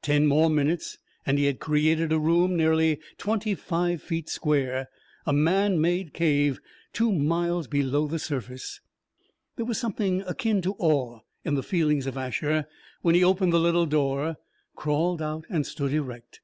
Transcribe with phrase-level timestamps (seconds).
[0.00, 0.96] Ten more minutes
[1.26, 4.88] and he had created a room nearly twenty five feet square
[5.26, 6.60] a man made cave,
[6.94, 8.80] two miles below the surface.
[9.56, 12.66] There was something akin to awe in the feelings of Asher
[13.02, 14.38] when he opened the little door,
[14.74, 16.40] crawled out and stood erect.